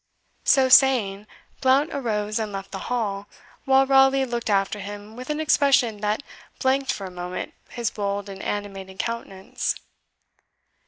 [0.45, 1.27] So saying,
[1.61, 3.27] Blount arose and left the hall,
[3.65, 6.23] while Raleigh looked after him with an expression that
[6.57, 9.75] blanked for a moment his bold and animated countenance.